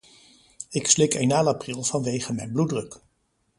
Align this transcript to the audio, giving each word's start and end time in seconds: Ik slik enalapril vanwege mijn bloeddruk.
Ik 0.69 0.87
slik 0.87 1.13
enalapril 1.13 1.83
vanwege 1.83 2.33
mijn 2.33 2.51
bloeddruk. 2.51 3.01